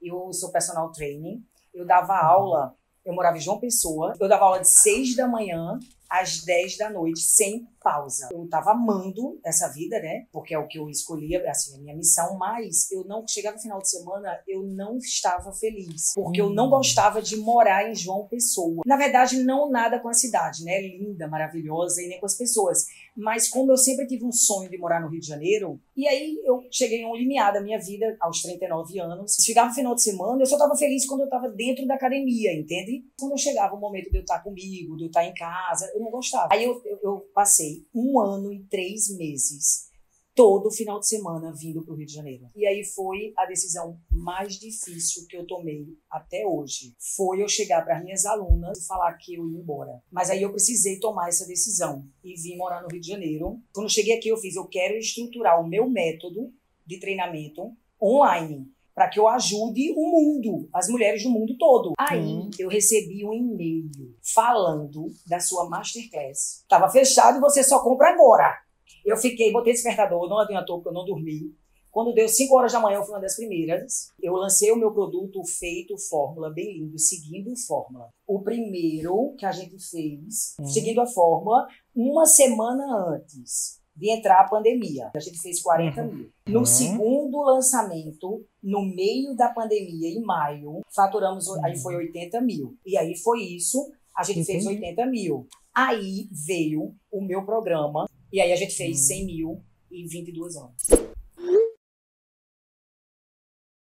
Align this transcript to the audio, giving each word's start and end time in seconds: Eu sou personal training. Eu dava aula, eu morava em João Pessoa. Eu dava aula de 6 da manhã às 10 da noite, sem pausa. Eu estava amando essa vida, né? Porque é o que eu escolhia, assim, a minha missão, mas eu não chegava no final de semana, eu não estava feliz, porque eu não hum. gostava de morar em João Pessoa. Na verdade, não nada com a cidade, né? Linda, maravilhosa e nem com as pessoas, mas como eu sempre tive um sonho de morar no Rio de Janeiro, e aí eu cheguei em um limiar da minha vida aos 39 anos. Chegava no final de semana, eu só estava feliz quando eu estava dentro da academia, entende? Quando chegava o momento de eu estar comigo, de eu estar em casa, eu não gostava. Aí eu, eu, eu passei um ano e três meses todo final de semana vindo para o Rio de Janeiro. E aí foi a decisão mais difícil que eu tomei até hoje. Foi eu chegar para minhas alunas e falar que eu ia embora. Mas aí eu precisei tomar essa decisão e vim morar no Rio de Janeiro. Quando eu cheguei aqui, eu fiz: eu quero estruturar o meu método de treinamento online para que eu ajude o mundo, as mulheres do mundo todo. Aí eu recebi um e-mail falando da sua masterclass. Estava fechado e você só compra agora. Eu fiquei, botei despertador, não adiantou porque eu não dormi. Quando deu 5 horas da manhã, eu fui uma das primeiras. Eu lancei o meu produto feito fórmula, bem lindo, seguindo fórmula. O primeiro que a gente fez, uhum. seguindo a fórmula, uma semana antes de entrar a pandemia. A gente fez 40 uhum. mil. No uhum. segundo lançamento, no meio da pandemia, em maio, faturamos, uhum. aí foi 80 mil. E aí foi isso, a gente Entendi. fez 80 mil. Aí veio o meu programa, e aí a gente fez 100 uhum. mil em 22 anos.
Eu 0.00 0.32
sou 0.32 0.50
personal 0.50 0.90
training. 0.92 1.44
Eu 1.72 1.86
dava 1.86 2.16
aula, 2.16 2.74
eu 3.04 3.12
morava 3.12 3.36
em 3.36 3.40
João 3.40 3.58
Pessoa. 3.58 4.14
Eu 4.18 4.28
dava 4.28 4.44
aula 4.44 4.60
de 4.60 4.68
6 4.68 5.16
da 5.16 5.28
manhã 5.28 5.78
às 6.10 6.44
10 6.44 6.76
da 6.76 6.90
noite, 6.90 7.20
sem 7.20 7.68
pausa. 7.80 8.28
Eu 8.32 8.44
estava 8.44 8.72
amando 8.72 9.40
essa 9.44 9.68
vida, 9.68 9.98
né? 10.00 10.26
Porque 10.32 10.54
é 10.54 10.58
o 10.58 10.66
que 10.66 10.78
eu 10.78 10.88
escolhia, 10.90 11.42
assim, 11.48 11.76
a 11.76 11.78
minha 11.78 11.96
missão, 11.96 12.36
mas 12.36 12.90
eu 12.90 13.04
não 13.04 13.26
chegava 13.26 13.56
no 13.56 13.62
final 13.62 13.78
de 13.80 13.88
semana, 13.88 14.38
eu 14.46 14.62
não 14.62 14.98
estava 14.98 15.52
feliz, 15.52 16.12
porque 16.14 16.40
eu 16.40 16.50
não 16.50 16.66
hum. 16.66 16.70
gostava 16.70 17.22
de 17.22 17.36
morar 17.36 17.88
em 17.88 17.94
João 17.94 18.26
Pessoa. 18.26 18.82
Na 18.84 18.96
verdade, 18.96 19.42
não 19.42 19.70
nada 19.70 19.98
com 19.98 20.08
a 20.08 20.14
cidade, 20.14 20.64
né? 20.64 20.80
Linda, 20.80 21.28
maravilhosa 21.28 22.02
e 22.02 22.08
nem 22.08 22.20
com 22.20 22.26
as 22.26 22.36
pessoas, 22.36 22.86
mas 23.16 23.48
como 23.48 23.72
eu 23.72 23.76
sempre 23.76 24.06
tive 24.06 24.24
um 24.24 24.32
sonho 24.32 24.68
de 24.68 24.78
morar 24.78 25.00
no 25.00 25.08
Rio 25.08 25.20
de 25.20 25.26
Janeiro, 25.26 25.80
e 25.96 26.06
aí 26.06 26.40
eu 26.44 26.66
cheguei 26.70 27.02
em 27.02 27.06
um 27.06 27.14
limiar 27.14 27.52
da 27.52 27.60
minha 27.60 27.78
vida 27.78 28.16
aos 28.20 28.42
39 28.42 28.98
anos. 28.98 29.36
Chegava 29.40 29.68
no 29.68 29.74
final 29.74 29.94
de 29.94 30.02
semana, 30.02 30.42
eu 30.42 30.46
só 30.46 30.56
estava 30.56 30.76
feliz 30.76 31.06
quando 31.06 31.20
eu 31.20 31.26
estava 31.26 31.48
dentro 31.48 31.86
da 31.86 31.94
academia, 31.94 32.52
entende? 32.54 33.04
Quando 33.18 33.38
chegava 33.38 33.74
o 33.74 33.80
momento 33.80 34.10
de 34.10 34.18
eu 34.18 34.22
estar 34.22 34.40
comigo, 34.40 34.96
de 34.96 35.04
eu 35.04 35.08
estar 35.08 35.24
em 35.24 35.34
casa, 35.34 35.90
eu 35.94 35.99
não 36.00 36.10
gostava. 36.10 36.48
Aí 36.52 36.64
eu, 36.64 36.80
eu, 36.84 36.98
eu 37.02 37.30
passei 37.34 37.86
um 37.94 38.20
ano 38.20 38.52
e 38.52 38.64
três 38.64 39.08
meses 39.16 39.90
todo 40.34 40.70
final 40.70 40.98
de 40.98 41.06
semana 41.06 41.52
vindo 41.52 41.82
para 41.84 41.92
o 41.92 41.96
Rio 41.96 42.06
de 42.06 42.14
Janeiro. 42.14 42.48
E 42.56 42.66
aí 42.66 42.82
foi 42.82 43.34
a 43.36 43.44
decisão 43.44 44.00
mais 44.10 44.58
difícil 44.58 45.26
que 45.28 45.36
eu 45.36 45.46
tomei 45.46 45.86
até 46.10 46.46
hoje. 46.46 46.94
Foi 47.14 47.42
eu 47.42 47.48
chegar 47.48 47.84
para 47.84 48.00
minhas 48.00 48.24
alunas 48.24 48.78
e 48.78 48.86
falar 48.86 49.12
que 49.14 49.34
eu 49.34 49.46
ia 49.50 49.58
embora. 49.58 50.02
Mas 50.10 50.30
aí 50.30 50.40
eu 50.40 50.50
precisei 50.50 50.98
tomar 50.98 51.28
essa 51.28 51.46
decisão 51.46 52.06
e 52.24 52.34
vim 52.34 52.56
morar 52.56 52.80
no 52.82 52.88
Rio 52.88 53.00
de 53.00 53.08
Janeiro. 53.08 53.60
Quando 53.72 53.86
eu 53.86 53.90
cheguei 53.90 54.16
aqui, 54.16 54.28
eu 54.28 54.36
fiz: 54.38 54.56
eu 54.56 54.66
quero 54.66 54.96
estruturar 54.96 55.60
o 55.60 55.68
meu 55.68 55.88
método 55.88 56.52
de 56.86 56.98
treinamento 56.98 57.76
online 58.00 58.69
para 59.00 59.08
que 59.08 59.18
eu 59.18 59.26
ajude 59.26 59.94
o 59.96 60.10
mundo, 60.10 60.68
as 60.74 60.86
mulheres 60.90 61.22
do 61.22 61.30
mundo 61.30 61.56
todo. 61.56 61.94
Aí 61.98 62.50
eu 62.58 62.68
recebi 62.68 63.24
um 63.24 63.32
e-mail 63.32 63.90
falando 64.22 65.06
da 65.26 65.40
sua 65.40 65.70
masterclass. 65.70 66.60
Estava 66.60 66.86
fechado 66.90 67.38
e 67.38 67.40
você 67.40 67.64
só 67.64 67.82
compra 67.82 68.10
agora. 68.10 68.58
Eu 69.02 69.16
fiquei, 69.16 69.50
botei 69.50 69.72
despertador, 69.72 70.28
não 70.28 70.38
adiantou 70.38 70.76
porque 70.76 70.90
eu 70.90 70.92
não 70.92 71.06
dormi. 71.06 71.50
Quando 71.90 72.12
deu 72.12 72.28
5 72.28 72.54
horas 72.54 72.74
da 72.74 72.78
manhã, 72.78 72.98
eu 72.98 73.02
fui 73.02 73.14
uma 73.14 73.22
das 73.22 73.36
primeiras. 73.36 74.12
Eu 74.22 74.34
lancei 74.34 74.70
o 74.70 74.76
meu 74.76 74.92
produto 74.92 75.42
feito 75.46 75.96
fórmula, 75.96 76.50
bem 76.50 76.80
lindo, 76.80 76.98
seguindo 76.98 77.56
fórmula. 77.66 78.10
O 78.26 78.42
primeiro 78.42 79.34
que 79.38 79.46
a 79.46 79.50
gente 79.50 79.78
fez, 79.78 80.56
uhum. 80.58 80.66
seguindo 80.66 81.00
a 81.00 81.06
fórmula, 81.06 81.66
uma 81.96 82.26
semana 82.26 82.84
antes 83.14 83.79
de 84.00 84.10
entrar 84.10 84.40
a 84.40 84.48
pandemia. 84.48 85.10
A 85.14 85.20
gente 85.20 85.38
fez 85.38 85.60
40 85.60 86.00
uhum. 86.00 86.12
mil. 86.12 86.32
No 86.48 86.60
uhum. 86.60 86.64
segundo 86.64 87.42
lançamento, 87.42 88.42
no 88.62 88.82
meio 88.82 89.36
da 89.36 89.50
pandemia, 89.50 90.08
em 90.08 90.22
maio, 90.22 90.80
faturamos, 90.90 91.46
uhum. 91.48 91.62
aí 91.62 91.76
foi 91.76 91.96
80 91.96 92.40
mil. 92.40 92.78
E 92.86 92.96
aí 92.96 93.14
foi 93.14 93.42
isso, 93.42 93.92
a 94.16 94.22
gente 94.24 94.40
Entendi. 94.40 94.64
fez 94.64 94.66
80 94.66 95.04
mil. 95.06 95.46
Aí 95.74 96.30
veio 96.32 96.94
o 97.12 97.20
meu 97.20 97.44
programa, 97.44 98.08
e 98.32 98.40
aí 98.40 98.52
a 98.52 98.56
gente 98.56 98.74
fez 98.74 99.00
100 99.00 99.20
uhum. 99.20 99.26
mil 99.26 99.62
em 99.92 100.06
22 100.06 100.56
anos. 100.56 100.82